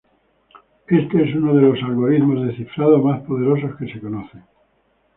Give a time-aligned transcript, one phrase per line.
[0.87, 4.41] Este es uno de los algoritmos de cifrado más poderosos que se conocen.